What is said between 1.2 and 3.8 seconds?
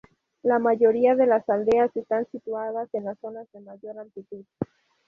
las aldeas están situadas en las zonas de